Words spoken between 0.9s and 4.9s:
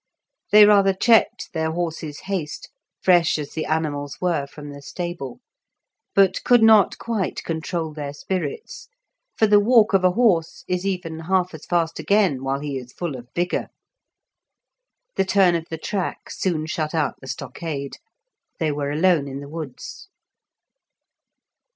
checked their horses' haste, fresh as the animals were from the